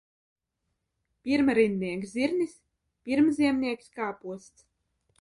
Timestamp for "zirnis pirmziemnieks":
2.15-3.97